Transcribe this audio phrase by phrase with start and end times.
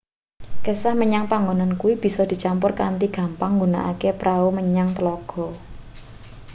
[0.65, 5.47] kesah menyang panggonan kuwi bisa dicampur kanthi gampang nggunakake prau menyang tlaga